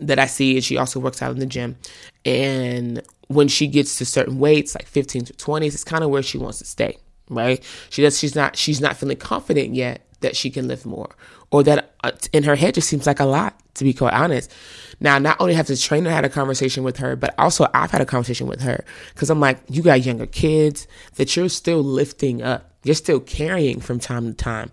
that 0.00 0.18
I 0.18 0.26
see 0.26 0.56
and 0.56 0.64
she 0.64 0.76
also 0.76 1.00
works 1.00 1.22
out 1.22 1.32
in 1.32 1.38
the 1.38 1.46
gym. 1.46 1.76
And 2.24 3.02
when 3.28 3.48
she 3.48 3.66
gets 3.66 3.96
to 3.98 4.06
certain 4.06 4.38
weights, 4.38 4.74
like 4.74 4.86
15 4.86 5.26
to 5.26 5.32
20s, 5.32 5.66
it's 5.74 5.84
kind 5.84 6.04
of 6.04 6.10
where 6.10 6.22
she 6.22 6.38
wants 6.38 6.58
to 6.58 6.64
stay, 6.64 6.98
right? 7.30 7.62
She 7.90 8.02
does 8.02 8.18
she's 8.18 8.34
not 8.34 8.56
she's 8.56 8.80
not 8.80 8.96
feeling 8.96 9.16
confident 9.16 9.74
yet 9.74 10.02
that 10.20 10.36
she 10.36 10.50
can 10.50 10.66
lift 10.68 10.86
more 10.86 11.10
or 11.50 11.62
that 11.62 11.94
uh, 12.02 12.12
in 12.32 12.42
her 12.42 12.56
head 12.56 12.74
just 12.74 12.88
seems 12.88 13.06
like 13.06 13.20
a 13.20 13.24
lot 13.24 13.58
to 13.74 13.84
be 13.84 13.92
quite 13.92 14.12
honest. 14.12 14.52
Now, 15.00 15.18
not 15.18 15.40
only 15.40 15.54
have 15.54 15.66
the 15.66 15.76
trainer 15.76 16.10
had 16.10 16.24
a 16.24 16.28
conversation 16.28 16.84
with 16.84 16.98
her, 16.98 17.16
but 17.16 17.34
also 17.38 17.66
I've 17.74 17.90
had 17.90 18.00
a 18.00 18.06
conversation 18.06 18.46
with 18.46 18.62
her 18.62 18.84
because 19.14 19.30
I'm 19.30 19.40
like, 19.40 19.58
you 19.68 19.82
got 19.82 20.02
younger 20.02 20.26
kids 20.26 20.86
that 21.16 21.36
you're 21.36 21.48
still 21.48 21.82
lifting 21.82 22.42
up. 22.42 22.72
You're 22.82 22.94
still 22.94 23.20
carrying 23.20 23.80
from 23.80 23.98
time 23.98 24.26
to 24.26 24.32
time. 24.32 24.70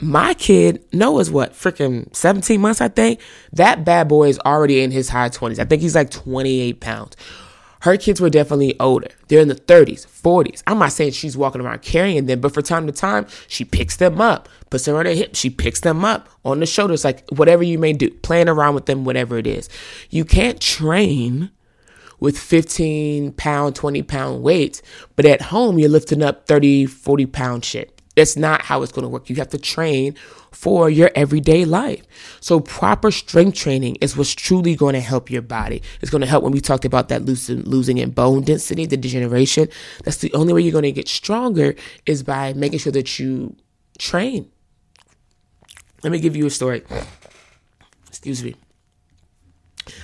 My 0.00 0.34
kid, 0.34 0.84
Noah's 0.92 1.30
what, 1.30 1.54
freaking 1.54 2.14
17 2.14 2.60
months, 2.60 2.80
I 2.80 2.88
think. 2.88 3.20
That 3.52 3.84
bad 3.84 4.08
boy 4.08 4.28
is 4.28 4.38
already 4.40 4.80
in 4.80 4.92
his 4.92 5.08
high 5.08 5.28
20s. 5.28 5.58
I 5.58 5.64
think 5.64 5.82
he's 5.82 5.96
like 5.96 6.10
28 6.10 6.80
pounds. 6.80 7.16
Her 7.80 7.96
kids 7.96 8.20
were 8.20 8.30
definitely 8.30 8.78
older. 8.80 9.08
They're 9.28 9.40
in 9.40 9.48
the 9.48 9.54
30s, 9.54 10.06
40s. 10.06 10.62
I'm 10.66 10.78
not 10.78 10.92
saying 10.92 11.12
she's 11.12 11.36
walking 11.36 11.60
around 11.60 11.82
carrying 11.82 12.26
them, 12.26 12.40
but 12.40 12.52
for 12.52 12.62
time 12.62 12.86
to 12.86 12.92
time, 12.92 13.26
she 13.46 13.64
picks 13.64 13.96
them 13.96 14.20
up, 14.20 14.48
puts 14.70 14.84
them 14.84 14.96
on 14.96 15.06
her 15.06 15.12
hip, 15.12 15.34
she 15.34 15.50
picks 15.50 15.80
them 15.80 16.04
up 16.04 16.28
on 16.44 16.60
the 16.60 16.66
shoulders, 16.66 17.04
like 17.04 17.28
whatever 17.30 17.62
you 17.62 17.78
may 17.78 17.92
do, 17.92 18.10
playing 18.10 18.48
around 18.48 18.74
with 18.74 18.86
them, 18.86 19.04
whatever 19.04 19.38
it 19.38 19.46
is. 19.46 19.68
You 20.10 20.24
can't 20.24 20.60
train 20.60 21.50
with 22.20 22.38
15 22.38 23.32
pound, 23.32 23.76
20 23.76 24.02
pound 24.02 24.42
weights, 24.42 24.82
but 25.14 25.24
at 25.24 25.42
home, 25.42 25.78
you're 25.78 25.88
lifting 25.88 26.22
up 26.22 26.46
30, 26.46 26.86
40 26.86 27.26
pound 27.26 27.64
shit. 27.64 28.00
That's 28.16 28.36
not 28.36 28.62
how 28.62 28.82
it's 28.82 28.90
going 28.90 29.04
to 29.04 29.08
work. 29.08 29.30
You 29.30 29.36
have 29.36 29.50
to 29.50 29.58
train 29.58 30.16
for 30.50 30.90
your 30.90 31.10
everyday 31.14 31.64
life. 31.64 32.02
So 32.40 32.60
proper 32.60 33.10
strength 33.10 33.56
training 33.56 33.96
is 33.96 34.16
what's 34.16 34.34
truly 34.34 34.74
going 34.74 34.94
to 34.94 35.00
help 35.00 35.30
your 35.30 35.42
body. 35.42 35.82
It's 36.00 36.10
going 36.10 36.22
to 36.22 36.26
help 36.26 36.44
when 36.44 36.52
we 36.52 36.60
talked 36.60 36.84
about 36.84 37.08
that 37.08 37.24
losing, 37.24 37.62
losing 37.62 37.98
in 37.98 38.10
bone 38.10 38.42
density, 38.42 38.86
the 38.86 38.96
degeneration. 38.96 39.68
That's 40.04 40.18
the 40.18 40.32
only 40.34 40.52
way 40.52 40.62
you're 40.62 40.72
going 40.72 40.82
to 40.82 40.92
get 40.92 41.08
stronger 41.08 41.74
is 42.06 42.22
by 42.22 42.52
making 42.54 42.78
sure 42.80 42.92
that 42.92 43.18
you 43.18 43.56
train. 43.98 44.50
Let 46.02 46.12
me 46.12 46.20
give 46.20 46.36
you 46.36 46.46
a 46.46 46.50
story. 46.50 46.84
Excuse 48.08 48.42
me. 48.44 48.54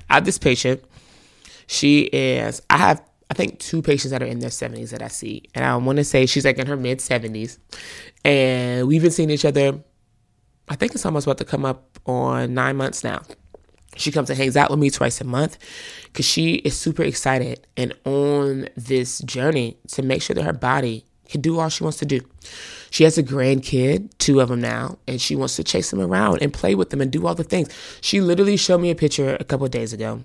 I 0.09 0.15
have 0.15 0.25
this 0.25 0.39
patient. 0.39 0.83
She 1.67 2.03
is, 2.03 2.63
I 2.69 2.77
have, 2.79 3.03
I 3.31 3.35
think, 3.35 3.59
two 3.59 3.81
patients 3.81 4.11
that 4.11 4.23
are 4.23 4.27
in 4.27 4.41
their 4.41 4.51
70s 4.51 4.91
that 4.91 5.03
I 5.03 5.09
see. 5.09 5.45
And 5.55 5.65
I 5.65 5.77
want 5.77 5.97
to 5.97 6.05
say 6.05 6.27
she's 6.27 6.45
like 6.45 6.59
in 6.59 6.67
her 6.67 6.77
mid 6.77 6.99
70s. 6.99 7.59
And 8.25 8.87
we've 8.87 9.03
been 9.03 9.11
seeing 9.11 9.31
each 9.31 9.45
other, 9.45 9.81
I 10.69 10.77
think 10.77 10.95
it's 10.95 11.05
almost 11.05 11.27
about 11.27 11.39
to 11.39 11.45
come 11.45 11.65
up 11.65 11.99
on 12.07 12.55
nine 12.55 12.77
months 12.77 13.05
now. 13.05 13.23
She 13.97 14.11
comes 14.11 14.29
and 14.31 14.39
hangs 14.39 14.57
out 14.57 14.71
with 14.71 14.79
me 14.81 14.91
twice 14.91 15.21
a 15.21 15.25
month 15.25 15.59
because 16.05 16.27
she 16.27 16.55
is 16.57 16.77
super 16.77 17.03
excited 17.03 17.67
and 17.77 17.95
on 18.05 18.69
this 18.77 19.21
journey 19.21 19.77
to 19.89 20.03
make 20.03 20.21
sure 20.23 20.35
that 20.35 20.43
her 20.43 20.53
body 20.53 21.05
can 21.29 21.41
do 21.41 21.59
all 21.59 21.69
she 21.69 21.85
wants 21.85 21.99
to 21.99 22.07
do. 22.07 22.21
She 22.91 23.05
has 23.05 23.19
a 23.19 23.23
grandkid, 23.23 24.11
two 24.19 24.41
of 24.41 24.49
them 24.49 24.61
now, 24.61 24.99
and 25.07 25.21
she 25.21 25.37
wants 25.37 25.57
to 25.57 25.65
chase 25.65 25.91
them 25.91 26.01
around 26.01 26.43
and 26.43 26.53
play 26.53 26.75
with 26.75 26.91
them 26.91 27.01
and 27.01 27.11
do 27.11 27.27
all 27.27 27.35
the 27.35 27.45
things. 27.45 27.69
She 28.01 28.21
literally 28.21 28.57
showed 28.57 28.81
me 28.81 28.91
a 28.91 28.95
picture 28.95 29.37
a 29.39 29.45
couple 29.45 29.67
days 29.69 29.93
ago 29.93 30.25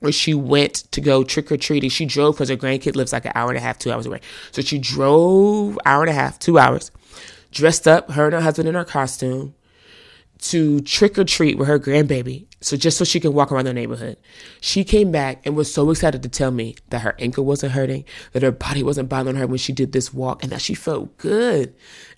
where 0.00 0.12
she 0.12 0.34
went 0.34 0.74
to 0.92 1.00
go 1.00 1.24
trick 1.24 1.50
or 1.50 1.56
treating. 1.56 1.90
She 1.90 2.06
drove 2.06 2.36
because 2.36 2.50
her 2.50 2.56
grandkid 2.56 2.94
lives 2.94 3.12
like 3.12 3.24
an 3.24 3.32
hour 3.34 3.48
and 3.48 3.58
a 3.58 3.60
half, 3.60 3.78
two 3.78 3.92
hours 3.92 4.06
away. 4.06 4.20
So 4.52 4.62
she 4.62 4.78
drove 4.78 5.78
hour 5.84 6.02
and 6.02 6.10
a 6.10 6.14
half, 6.14 6.38
two 6.38 6.58
hours, 6.58 6.90
dressed 7.50 7.88
up, 7.88 8.10
her 8.12 8.26
and 8.26 8.34
her 8.34 8.40
husband 8.40 8.68
in 8.68 8.74
her 8.74 8.84
costume, 8.84 9.54
to 10.40 10.80
trick 10.80 11.18
or 11.18 11.24
treat 11.24 11.58
with 11.58 11.68
her 11.68 11.78
grandbaby. 11.78 12.46
So 12.60 12.76
just 12.76 12.98
so 12.98 13.04
she 13.04 13.20
can 13.20 13.32
walk 13.32 13.52
around 13.52 13.66
the 13.66 13.72
neighborhood. 13.72 14.16
She 14.60 14.84
came 14.84 15.12
back 15.12 15.44
and 15.46 15.56
was 15.56 15.72
so 15.72 15.90
excited 15.90 16.22
to 16.22 16.28
tell 16.28 16.50
me 16.50 16.76
that 16.90 17.02
her 17.02 17.14
ankle 17.18 17.44
wasn't 17.44 17.72
hurting, 17.72 18.04
that 18.32 18.42
her 18.42 18.50
body 18.50 18.82
wasn't 18.82 19.08
bothering 19.08 19.36
her 19.36 19.46
when 19.46 19.58
she 19.58 19.72
did 19.72 19.92
this 19.92 20.12
walk, 20.12 20.42
and 20.42 20.50
that 20.52 20.62
she 20.62 20.74
felt 20.74 21.16
good 21.18 21.74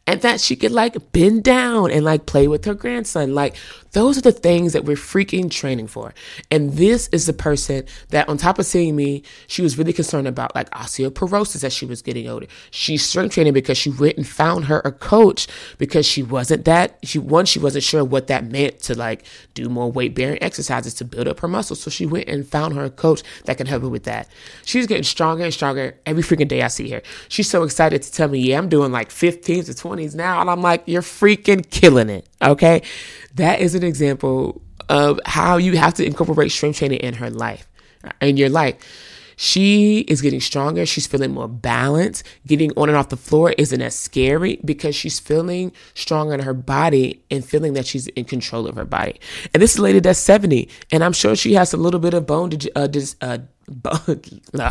and 0.06 0.22
that 0.22 0.40
she 0.40 0.56
could 0.56 0.72
like 0.72 1.12
bend 1.12 1.44
down 1.44 1.90
and 1.90 2.04
like 2.04 2.26
play 2.26 2.48
with 2.48 2.64
her 2.64 2.74
grandson. 2.74 3.34
Like 3.34 3.56
those 3.92 4.16
are 4.18 4.22
the 4.22 4.32
things 4.32 4.72
that 4.72 4.84
we're 4.84 4.96
freaking 4.96 5.50
training 5.50 5.88
for. 5.88 6.14
And 6.50 6.74
this 6.74 7.08
is 7.08 7.26
the 7.26 7.32
person 7.32 7.84
that 8.08 8.28
on 8.28 8.36
top 8.36 8.58
of 8.58 8.66
seeing 8.66 8.96
me, 8.96 9.22
she 9.46 9.62
was 9.62 9.78
really 9.78 9.92
concerned 9.92 10.28
about 10.28 10.54
like 10.54 10.70
osteoporosis 10.70 11.64
as 11.64 11.72
she 11.72 11.86
was 11.86 12.02
getting 12.02 12.28
older. 12.28 12.46
She's 12.70 13.04
strength 13.04 13.34
training 13.34 13.52
because 13.52 13.78
she 13.78 13.90
went 13.90 14.16
and 14.16 14.26
found 14.26 14.66
her 14.66 14.80
a 14.84 14.92
coach 14.92 15.48
because 15.78 16.06
she 16.06 16.22
wasn't 16.22 16.64
that 16.64 16.98
she 17.02 17.18
one, 17.18 17.46
she 17.46 17.58
wasn't 17.58 17.84
sure 17.84 18.04
what 18.04 18.26
that 18.28 18.44
meant 18.44 18.80
to 18.80 18.96
like 18.96 19.24
do 19.54 19.68
more 19.68 19.90
weight 19.90 20.14
bearing 20.14 20.42
exercises 20.42 20.94
to 20.94 21.04
build 21.04 21.28
up 21.28 21.40
her 21.40 21.48
muscles. 21.48 21.80
So 21.80 21.90
she 21.90 22.06
went 22.06 22.28
and 22.28 22.46
found 22.46 22.74
her 22.74 22.84
a 22.84 22.90
coach 22.90 23.22
that 23.44 23.58
can 23.58 23.66
help 23.66 23.82
her 23.82 23.88
with 23.88 24.04
that. 24.04 24.28
She's 24.64 24.86
getting 24.86 25.04
stronger 25.04 25.44
and 25.44 25.54
stronger 25.54 25.96
every 26.06 26.22
freaking 26.22 26.48
day 26.48 26.62
I 26.62 26.68
see 26.68 26.90
her. 26.90 27.02
She's 27.28 27.48
so 27.48 27.62
excited 27.62 28.02
to 28.02 28.12
tell 28.12 28.28
me, 28.28 28.40
yeah, 28.40 28.58
I'm 28.58 28.68
doing 28.68 28.92
like 28.92 29.10
15 29.10 29.64
to 29.64 29.74
20 29.74 29.99
20s 30.00 30.14
now. 30.14 30.40
And 30.40 30.50
I'm 30.50 30.62
like, 30.62 30.82
you're 30.86 31.02
freaking 31.02 31.68
killing 31.70 32.08
it. 32.08 32.28
Okay. 32.42 32.82
That 33.34 33.60
is 33.60 33.74
an 33.74 33.84
example 33.84 34.62
of 34.88 35.20
how 35.24 35.56
you 35.56 35.76
have 35.76 35.94
to 35.94 36.04
incorporate 36.04 36.50
strength 36.50 36.78
training 36.78 36.98
in 37.00 37.14
her 37.14 37.30
life, 37.30 37.68
in 38.20 38.36
your 38.36 38.48
life. 38.48 38.76
She 39.42 40.00
is 40.00 40.20
getting 40.20 40.42
stronger. 40.42 40.84
She's 40.84 41.06
feeling 41.06 41.30
more 41.32 41.48
balanced. 41.48 42.24
Getting 42.46 42.72
on 42.76 42.90
and 42.90 42.98
off 42.98 43.08
the 43.08 43.16
floor 43.16 43.54
isn't 43.56 43.80
as 43.80 43.94
scary 43.94 44.60
because 44.66 44.94
she's 44.94 45.18
feeling 45.18 45.72
stronger 45.94 46.34
in 46.34 46.40
her 46.40 46.52
body 46.52 47.24
and 47.30 47.42
feeling 47.42 47.72
that 47.72 47.86
she's 47.86 48.06
in 48.08 48.26
control 48.26 48.66
of 48.66 48.76
her 48.76 48.84
body. 48.84 49.18
And 49.54 49.62
this 49.62 49.78
lady 49.78 49.98
that's 49.98 50.18
70, 50.18 50.68
and 50.92 51.02
I'm 51.02 51.14
sure 51.14 51.34
she 51.34 51.54
has 51.54 51.72
a 51.72 51.78
little 51.78 52.00
bit 52.00 52.12
of 52.12 52.26
bone, 52.26 52.50
uh, 52.76 52.86
dis- 52.86 53.16
uh, 53.22 53.38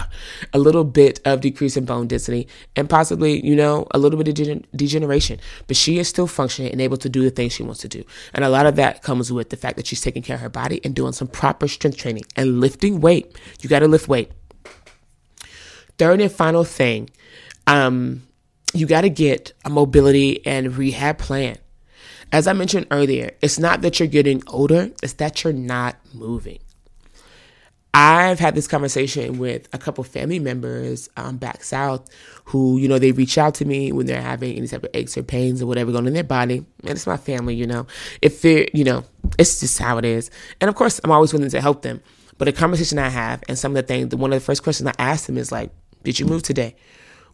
a 0.54 0.60
little 0.60 0.84
bit 0.84 1.20
of 1.26 1.42
decrease 1.42 1.76
in 1.76 1.86
bone 1.86 2.06
density 2.06 2.48
and 2.76 2.88
possibly, 2.88 3.44
you 3.44 3.56
know, 3.56 3.88
a 3.90 3.98
little 3.98 4.22
bit 4.22 4.40
of 4.40 4.64
degeneration. 4.76 5.40
But 5.66 5.78
she 5.78 5.98
is 5.98 6.08
still 6.08 6.28
functioning 6.28 6.72
and 6.72 6.80
able 6.80 6.98
to 6.98 7.10
do 7.10 7.24
the 7.24 7.32
things 7.32 7.54
she 7.54 7.64
wants 7.64 7.82
to 7.82 7.88
do. 7.88 8.04
And 8.36 8.46
a 8.46 8.50
lot 8.50 8.68
of 8.68 8.76
that 8.76 9.02
comes 9.02 9.34
with 9.34 9.50
the 9.50 9.58
fact 9.58 9.78
that 9.78 9.88
she's 9.88 10.02
taking 10.02 10.22
care 10.22 10.36
of 10.36 10.42
her 10.42 10.50
body 10.50 10.80
and 10.84 10.94
doing 10.94 11.14
some 11.14 11.28
proper 11.28 11.68
strength 11.68 11.98
training 11.98 12.26
and 12.36 12.60
lifting 12.60 13.02
weight. 13.02 13.36
You 13.62 13.70
got 13.70 13.80
to 13.80 13.88
lift 13.88 14.08
weight. 14.08 14.32
Third 16.00 16.22
and 16.22 16.32
final 16.32 16.64
thing, 16.64 17.10
um, 17.68 18.24
you 18.74 18.88
got 18.88 19.02
to 19.02 19.10
get 19.10 19.54
a 19.66 19.70
mobility 19.70 20.46
and 20.46 20.76
rehab 20.76 21.18
plan. 21.20 21.58
As 22.32 22.48
I 22.48 22.54
mentioned 22.54 22.88
earlier, 22.90 23.32
it's 23.42 23.60
not 23.60 23.82
that 23.82 24.00
you're 24.00 24.08
getting 24.08 24.42
older, 24.48 24.92
it's 25.04 25.14
that 25.14 25.44
you're 25.44 25.54
not 25.54 25.98
moving. 26.14 26.60
I've 27.94 28.40
had 28.40 28.54
this 28.54 28.68
conversation 28.68 29.40
with 29.40 29.68
a 29.74 29.80
couple 29.80 30.04
family 30.04 30.38
members 30.38 31.10
um, 31.18 31.38
back 31.38 31.64
south 31.64 32.08
who, 32.46 32.78
you 32.78 32.88
know, 32.88 33.00
they 33.00 33.12
reach 33.12 33.38
out 33.38 33.56
to 33.56 33.66
me 33.66 33.92
when 33.92 34.06
they're 34.06 34.22
having 34.22 34.56
any 34.56 34.68
type 34.68 34.84
of 34.84 34.92
aches 34.94 35.18
or 35.18 35.24
pains 35.24 35.62
or 35.62 35.66
whatever 35.66 35.92
going 35.92 36.06
in 36.06 36.14
their 36.14 36.24
body. 36.24 36.58
And 36.84 36.92
it's 36.92 37.08
my 37.08 37.18
family, 37.18 37.56
you 37.56 37.66
know. 37.66 37.88
If 38.22 38.44
they're, 38.44 38.68
you 38.74 38.84
know, 38.84 39.06
it's 39.40 39.60
just 39.60 39.80
how 39.80 39.98
it 39.98 40.06
is. 40.06 40.30
And 40.62 40.70
of 40.70 40.76
course, 40.76 41.02
I'm 41.04 41.12
always 41.12 41.34
willing 41.34 41.50
to 41.50 41.62
help 41.62 41.82
them. 41.82 42.02
But 42.38 42.48
a 42.48 42.52
conversation 42.52 43.00
I 43.00 43.10
have 43.10 43.44
and 43.50 43.58
some 43.58 43.72
of 43.72 43.76
the 43.76 43.84
things, 43.84 44.16
one 44.16 44.32
of 44.32 44.40
the 44.40 44.46
first 44.46 44.64
questions 44.64 44.88
I 44.88 44.94
ask 44.98 45.26
them 45.26 45.38
is 45.38 45.52
like, 45.52 45.72
did 46.04 46.20
you 46.20 46.26
move 46.26 46.44
today? 46.44 46.76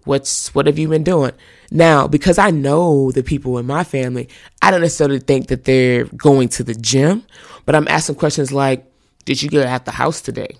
What's 0.05 0.53
what 0.53 0.67
have 0.67 0.77
you 0.77 0.87
been 0.87 1.03
doing? 1.03 1.31
Now, 1.71 2.07
because 2.07 2.37
I 2.37 2.51
know 2.51 3.11
the 3.11 3.23
people 3.23 3.57
in 3.57 3.65
my 3.65 3.83
family, 3.83 4.29
I 4.61 4.69
don't 4.69 4.81
necessarily 4.81 5.19
think 5.19 5.47
that 5.47 5.63
they're 5.63 6.05
going 6.05 6.49
to 6.49 6.63
the 6.63 6.75
gym, 6.75 7.23
but 7.65 7.75
I'm 7.75 7.87
asking 7.87 8.15
questions 8.15 8.51
like, 8.51 8.85
did 9.25 9.41
you 9.41 9.49
get 9.49 9.65
out 9.65 9.85
the 9.85 9.91
house 9.91 10.21
today? 10.21 10.57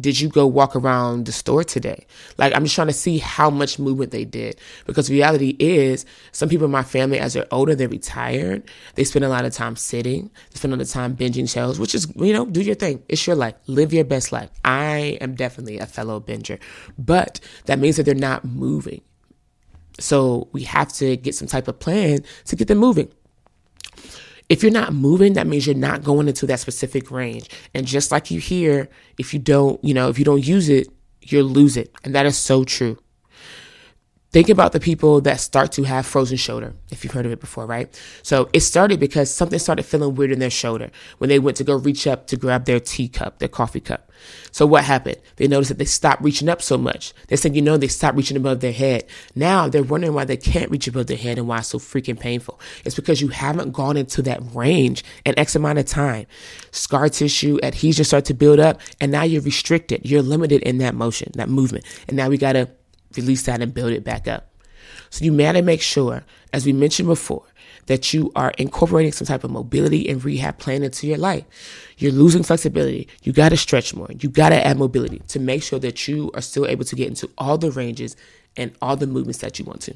Did 0.00 0.20
you 0.20 0.28
go 0.28 0.46
walk 0.46 0.76
around 0.76 1.26
the 1.26 1.32
store 1.32 1.64
today? 1.64 2.06
Like, 2.36 2.54
I'm 2.54 2.64
just 2.64 2.74
trying 2.74 2.86
to 2.88 2.92
see 2.92 3.18
how 3.18 3.50
much 3.50 3.78
movement 3.78 4.12
they 4.12 4.24
did. 4.24 4.60
Because 4.86 5.10
reality 5.10 5.56
is, 5.58 6.06
some 6.32 6.48
people 6.48 6.66
in 6.66 6.70
my 6.70 6.82
family, 6.82 7.18
as 7.18 7.34
they're 7.34 7.46
older, 7.50 7.74
they're 7.74 7.88
retired. 7.88 8.62
They 8.94 9.04
spend 9.04 9.24
a 9.24 9.28
lot 9.28 9.44
of 9.44 9.52
time 9.52 9.76
sitting. 9.76 10.30
They 10.50 10.56
spend 10.56 10.72
a 10.72 10.76
lot 10.76 10.82
of 10.82 10.90
time 10.90 11.16
binging 11.16 11.48
shows, 11.48 11.80
which 11.80 11.94
is, 11.94 12.12
you 12.16 12.32
know, 12.32 12.46
do 12.46 12.62
your 12.62 12.74
thing. 12.74 13.02
It's 13.08 13.26
your 13.26 13.36
life. 13.36 13.54
Live 13.66 13.92
your 13.92 14.04
best 14.04 14.32
life. 14.32 14.50
I 14.64 15.18
am 15.20 15.34
definitely 15.34 15.78
a 15.78 15.86
fellow 15.86 16.20
binger, 16.20 16.60
but 16.98 17.40
that 17.66 17.78
means 17.78 17.96
that 17.96 18.04
they're 18.04 18.14
not 18.14 18.44
moving. 18.44 19.02
So 20.00 20.48
we 20.52 20.62
have 20.62 20.92
to 20.94 21.16
get 21.16 21.34
some 21.34 21.48
type 21.48 21.66
of 21.68 21.80
plan 21.80 22.20
to 22.46 22.56
get 22.56 22.68
them 22.68 22.78
moving. 22.78 23.10
If 24.48 24.62
you're 24.62 24.72
not 24.72 24.94
moving, 24.94 25.34
that 25.34 25.46
means 25.46 25.66
you're 25.66 25.76
not 25.76 26.02
going 26.02 26.26
into 26.26 26.46
that 26.46 26.60
specific 26.60 27.10
range. 27.10 27.50
And 27.74 27.86
just 27.86 28.10
like 28.10 28.30
you 28.30 28.40
hear, 28.40 28.88
if 29.18 29.34
you 29.34 29.40
don't, 29.40 29.82
you 29.84 29.92
know, 29.92 30.08
if 30.08 30.18
you 30.18 30.24
don't 30.24 30.46
use 30.46 30.68
it, 30.68 30.88
you'll 31.20 31.44
lose 31.44 31.76
it. 31.76 31.92
And 32.04 32.14
that 32.14 32.24
is 32.24 32.36
so 32.36 32.64
true. 32.64 32.98
Think 34.30 34.50
about 34.50 34.72
the 34.72 34.80
people 34.80 35.22
that 35.22 35.40
start 35.40 35.72
to 35.72 35.84
have 35.84 36.04
frozen 36.04 36.36
shoulder, 36.36 36.74
if 36.90 37.02
you've 37.02 37.14
heard 37.14 37.24
of 37.24 37.32
it 37.32 37.40
before, 37.40 37.64
right? 37.64 37.98
So 38.22 38.50
it 38.52 38.60
started 38.60 39.00
because 39.00 39.32
something 39.32 39.58
started 39.58 39.84
feeling 39.84 40.14
weird 40.16 40.32
in 40.32 40.38
their 40.38 40.50
shoulder 40.50 40.90
when 41.16 41.30
they 41.30 41.38
went 41.38 41.56
to 41.56 41.64
go 41.64 41.76
reach 41.76 42.06
up 42.06 42.26
to 42.26 42.36
grab 42.36 42.66
their 42.66 42.78
teacup, 42.78 43.38
their 43.38 43.48
coffee 43.48 43.80
cup. 43.80 44.12
So 44.50 44.66
what 44.66 44.84
happened? 44.84 45.16
They 45.36 45.48
noticed 45.48 45.70
that 45.70 45.78
they 45.78 45.86
stopped 45.86 46.22
reaching 46.22 46.50
up 46.50 46.60
so 46.60 46.76
much. 46.76 47.14
They 47.28 47.36
said, 47.36 47.56
you 47.56 47.62
know, 47.62 47.78
they 47.78 47.88
stopped 47.88 48.18
reaching 48.18 48.36
above 48.36 48.60
their 48.60 48.72
head. 48.72 49.04
Now 49.34 49.66
they're 49.66 49.82
wondering 49.82 50.12
why 50.12 50.26
they 50.26 50.36
can't 50.36 50.70
reach 50.70 50.88
above 50.88 51.06
their 51.06 51.16
head 51.16 51.38
and 51.38 51.48
why 51.48 51.58
it's 51.58 51.68
so 51.68 51.78
freaking 51.78 52.20
painful. 52.20 52.60
It's 52.84 52.96
because 52.96 53.22
you 53.22 53.28
haven't 53.28 53.72
gone 53.72 53.96
into 53.96 54.20
that 54.22 54.42
range 54.54 55.04
an 55.24 55.38
X 55.38 55.56
amount 55.56 55.78
of 55.78 55.86
time. 55.86 56.26
Scar 56.70 57.08
tissue, 57.08 57.58
adhesion 57.62 58.04
start 58.04 58.26
to 58.26 58.34
build 58.34 58.60
up, 58.60 58.80
and 59.00 59.10
now 59.10 59.22
you're 59.22 59.40
restricted. 59.40 60.02
You're 60.04 60.20
limited 60.20 60.62
in 60.62 60.78
that 60.78 60.94
motion, 60.94 61.32
that 61.36 61.48
movement. 61.48 61.86
And 62.08 62.16
now 62.16 62.28
we 62.28 62.36
gotta 62.36 62.68
release 63.16 63.42
that 63.44 63.60
and 63.60 63.72
build 63.72 63.92
it 63.92 64.04
back 64.04 64.28
up. 64.28 64.50
So 65.10 65.24
you 65.24 65.36
got 65.36 65.52
to 65.52 65.62
make 65.62 65.80
sure, 65.80 66.24
as 66.52 66.66
we 66.66 66.72
mentioned 66.72 67.08
before, 67.08 67.44
that 67.86 68.12
you 68.12 68.30
are 68.36 68.52
incorporating 68.58 69.12
some 69.12 69.26
type 69.26 69.44
of 69.44 69.50
mobility 69.50 70.08
and 70.08 70.22
rehab 70.22 70.58
plan 70.58 70.82
into 70.82 71.06
your 71.06 71.16
life. 71.16 71.44
You're 71.96 72.12
losing 72.12 72.42
flexibility. 72.42 73.08
You 73.22 73.32
got 73.32 73.48
to 73.48 73.56
stretch 73.56 73.94
more. 73.94 74.08
You 74.20 74.28
got 74.28 74.50
to 74.50 74.66
add 74.66 74.78
mobility 74.78 75.22
to 75.28 75.40
make 75.40 75.62
sure 75.62 75.78
that 75.78 76.06
you 76.06 76.30
are 76.34 76.42
still 76.42 76.66
able 76.66 76.84
to 76.84 76.94
get 76.94 77.08
into 77.08 77.30
all 77.38 77.56
the 77.56 77.70
ranges 77.70 78.14
and 78.56 78.72
all 78.82 78.96
the 78.96 79.06
movements 79.06 79.38
that 79.38 79.58
you 79.58 79.64
want 79.64 79.80
to. 79.82 79.94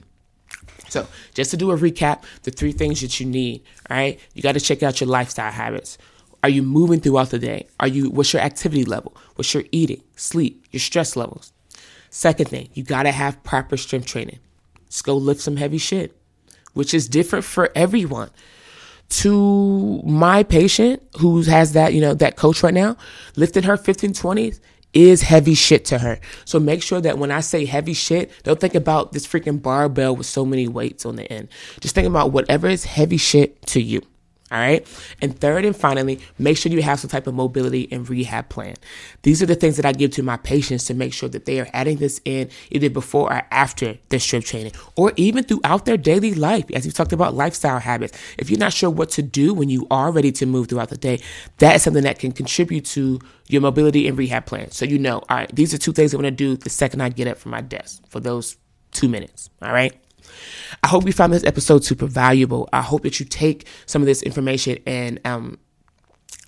So, 0.88 1.07
just 1.35 1.50
to 1.50 1.57
do 1.57 1.71
a 1.71 1.76
recap, 1.76 2.23
the 2.42 2.50
three 2.50 2.73
things 2.73 3.00
that 3.00 3.19
you 3.21 3.26
need, 3.26 3.62
all 3.90 3.97
right? 3.97 4.21
You 4.35 4.42
got 4.42 4.52
to 4.52 4.61
check 4.61 4.83
out 4.83 5.00
your 5.00 5.09
lifestyle 5.09 5.50
habits. 5.50 5.99
Are 6.42 6.49
you 6.49 6.62
moving 6.62 7.00
throughout 7.00 7.31
the 7.31 7.38
day? 7.38 7.69
Are 7.78 7.88
you 7.88 8.11
what's 8.11 8.33
your 8.33 8.42
activity 8.42 8.85
level? 8.85 9.16
What's 9.37 9.54
your 9.54 9.64
eating, 9.71 10.02
sleep, 10.16 10.66
your 10.71 10.81
stress 10.81 11.14
levels? 11.14 11.52
Second 12.14 12.50
thing, 12.50 12.69
you 12.75 12.83
gotta 12.83 13.11
have 13.11 13.42
proper 13.42 13.78
strength 13.78 14.07
training. 14.07 14.38
Let's 14.85 15.00
go 15.00 15.16
lift 15.16 15.40
some 15.40 15.57
heavy 15.57 15.78
shit, 15.78 16.14
which 16.75 16.92
is 16.92 17.09
different 17.09 17.42
for 17.42 17.71
everyone. 17.75 18.28
To 19.23 20.02
my 20.04 20.42
patient 20.42 21.02
who 21.21 21.40
has 21.40 21.73
that, 21.73 21.95
you 21.95 22.02
know, 22.02 22.12
that 22.12 22.37
coach 22.37 22.62
right 22.62 22.75
now, 22.75 22.99
lifting 23.35 23.62
her 23.62 23.78
1520s 23.78 24.61
is 24.92 25.23
heavy 25.23 25.54
shit 25.54 25.87
to 25.87 26.00
her. 26.00 26.21
So 26.45 26.61
make 26.61 26.83
sure 26.83 27.00
that 27.00 27.16
when 27.16 27.31
I 27.31 27.40
say 27.40 27.64
heavy 27.64 27.95
shit, 27.95 28.31
don't 28.42 28.61
think 28.61 28.75
about 28.75 29.12
this 29.12 29.26
freaking 29.26 29.62
barbell 29.62 30.14
with 30.14 30.26
so 30.26 30.45
many 30.45 30.69
weights 30.69 31.07
on 31.07 31.16
the 31.16 31.25
end. 31.33 31.49
Just 31.81 31.95
think 31.95 32.07
about 32.07 32.31
whatever 32.31 32.69
is 32.69 32.85
heavy 32.85 33.16
shit 33.16 33.62
to 33.69 33.81
you. 33.81 34.02
All 34.52 34.59
right. 34.59 34.87
And 35.23 35.38
third 35.40 35.64
and 35.64 35.75
finally, 35.75 36.21
make 36.38 36.59
sure 36.59 36.71
you 36.71 36.82
have 36.82 37.00
some 37.00 37.09
type 37.09 37.26
of 37.26 37.35
mobility 37.35 37.88
and 37.90 38.09
rehab 38.09 38.50
plan. 38.50 38.75
These 39.23 39.42
are 39.42 39.47
the 39.47 39.54
things 39.54 39.76
that 39.76 39.87
I 39.87 39.92
give 39.92 40.11
to 40.12 40.23
my 40.23 40.37
patients 40.37 40.85
to 40.85 40.94
make 40.94 41.14
sure 41.14 41.30
that 41.30 41.47
they 41.47 41.59
are 41.59 41.68
adding 41.73 41.97
this 41.97 42.21
in 42.26 42.50
either 42.71 42.90
before 42.90 43.32
or 43.32 43.42
after 43.50 43.97
their 44.11 44.21
strength 44.21 44.49
training 44.49 44.73
or 44.94 45.14
even 45.16 45.44
throughout 45.44 45.87
their 45.87 45.97
daily 45.97 46.35
life. 46.35 46.66
As 46.75 46.85
we 46.85 46.92
talked 46.92 47.14
about 47.14 47.35
lifestyle 47.35 47.78
habits. 47.78 48.18
If 48.37 48.50
you're 48.50 48.59
not 48.59 48.75
sure 48.75 48.90
what 48.90 49.09
to 49.11 49.23
do 49.23 49.54
when 49.54 49.71
you 49.71 49.87
are 49.90 50.12
ready 50.12 50.32
to 50.32 50.44
move 50.44 50.68
throughout 50.68 50.90
the 50.90 50.99
day, 50.99 51.21
that 51.59 51.76
is 51.76 51.82
something 51.82 52.04
that 52.04 52.18
can 52.18 52.32
contribute 52.32 52.85
to 52.87 53.21
your 53.49 53.62
mobility 53.62 54.06
and 54.06 54.18
rehab 54.18 54.44
plan. 54.44 54.71
So 54.71 54.85
you 54.85 54.99
know, 54.99 55.23
all 55.30 55.37
right, 55.38 55.54
these 55.54 55.73
are 55.73 55.78
two 55.78 55.92
things 55.92 56.12
I'm 56.12 56.21
going 56.21 56.30
to 56.30 56.37
do 56.37 56.56
the 56.59 56.71
second 56.71 57.00
I 57.00 57.09
get 57.09 57.26
up 57.26 57.38
from 57.38 57.52
my 57.52 57.62
desk 57.62 58.02
for 58.09 58.21
those 58.21 58.59
two 58.90 59.09
minutes. 59.09 59.49
All 59.62 59.73
right. 59.73 59.94
I 60.83 60.88
hope 60.88 61.07
you 61.07 61.12
found 61.12 61.33
this 61.33 61.45
episode 61.45 61.85
super 61.85 62.07
valuable. 62.07 62.69
I 62.73 62.83
hope 62.83 63.02
that 63.02 63.21
you 63.21 63.26
take 63.26 63.67
some 63.87 64.02
of 64.02 64.07
this 64.07 64.23
information 64.23 64.79
and 64.87 65.21
um, 65.25 65.59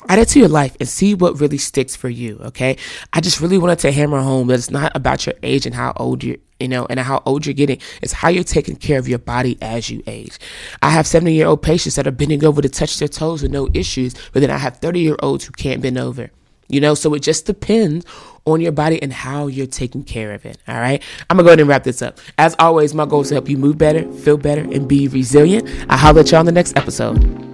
add 0.09 0.19
it 0.19 0.28
to 0.28 0.38
your 0.38 0.49
life 0.49 0.76
and 0.81 0.88
see 0.88 1.14
what 1.14 1.40
really 1.40 1.59
sticks 1.59 1.97
for 1.97 2.09
you. 2.09 2.38
Okay. 2.45 2.76
I 3.12 3.21
just 3.21 3.40
really 3.40 3.59
wanted 3.59 3.78
to 3.81 3.93
hammer 3.93 4.21
home 4.21 4.49
that 4.49 4.54
it's 4.54 4.71
not 4.71 4.93
about 4.95 5.26
your 5.26 5.35
age 5.43 5.66
and 5.66 5.75
how 5.75 5.93
old 5.97 6.23
you're, 6.25 6.37
you 6.61 6.69
know, 6.69 6.87
and 6.87 7.00
how 7.00 7.23
old 7.26 7.47
you're 7.47 7.54
getting. 7.54 7.81
It's 8.02 8.12
how 8.12 8.28
you're 8.28 8.45
taking 8.45 8.76
care 8.76 8.99
of 8.99 9.09
your 9.09 9.19
body 9.19 9.59
as 9.62 9.90
you 9.90 10.02
age. 10.07 10.38
I 10.83 10.90
have 10.90 11.07
70 11.07 11.33
year 11.33 11.47
old 11.47 11.62
patients 11.62 11.97
that 11.97 12.07
are 12.07 12.12
bending 12.12 12.45
over 12.45 12.62
to 12.62 12.69
touch 12.69 12.99
their 12.99 13.09
toes 13.09 13.43
with 13.43 13.50
no 13.50 13.69
issues, 13.75 14.14
but 14.33 14.40
then 14.40 14.50
I 14.50 14.59
have 14.59 14.78
30 14.78 15.00
year 15.00 15.16
olds 15.23 15.45
who 15.45 15.52
can't 15.52 15.83
bend 15.83 15.99
over. 15.99 16.31
You 16.68 16.80
know, 16.80 16.94
so 16.94 17.14
it 17.14 17.21
just 17.21 17.47
depends 17.47 18.06
on 18.47 18.61
your 18.61 18.73
body 18.73 19.02
and 19.02 19.12
how 19.12 19.47
you're 19.47 19.66
taking 19.66 20.02
care 20.02 20.33
of 20.33 20.44
it. 20.44 20.59
All 20.68 20.78
right. 20.78 21.02
I'm 21.30 21.37
going 21.37 21.44
to 21.44 21.49
go 21.49 21.49
ahead 21.50 21.61
and 21.61 21.68
wrap 21.68 21.85
this 21.85 22.02
up. 22.02 22.18
As 22.38 22.54
always, 22.59 22.94
my 22.94 23.06
goal 23.06 23.23
is 23.23 23.28
to 23.28 23.35
help 23.35 23.49
you 23.49 23.56
move 23.56 23.78
better, 23.78 24.11
feel 24.12 24.37
better, 24.37 24.62
and 24.62 24.88
be 24.88 25.09
resilient. 25.09 25.68
I'll 25.88 25.99
holler 25.99 26.21
at 26.21 26.30
y'all 26.30 26.40
on 26.40 26.47
the 26.47 26.52
next 26.52 26.76
episode. 26.76 27.53